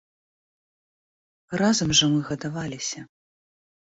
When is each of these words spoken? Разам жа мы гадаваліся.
Разам 1.63 1.89
жа 1.99 2.05
мы 2.17 2.25
гадаваліся. 2.31 2.99